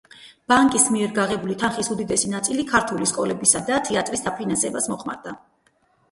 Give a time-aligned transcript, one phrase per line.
[0.51, 5.35] ბანკის მიერ გაღებული თანხის უდიდესი ნაწილი ქართული სკოლებისა და თეატრის დაფინანსებას მოხმარდა.